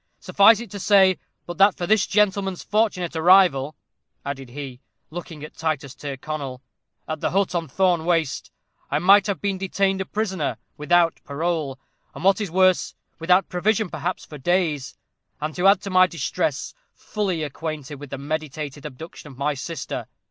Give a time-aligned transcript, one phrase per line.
[0.19, 3.75] Suffice it to say, that but for this gentleman's fortunate arrival,"
[4.25, 4.81] added he,
[5.11, 6.59] looking at Titus Tyrconnel,
[7.07, 8.49] "at the hut on Thorne Waste,
[8.89, 11.79] I might have been detained a prisoner, without parole,
[12.15, 14.97] and, what is worse, without provision perhaps for days;
[15.39, 20.07] and to add to my distress, fully acquainted with the meditated abduction of my sister.